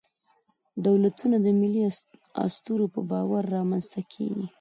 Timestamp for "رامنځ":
3.55-3.85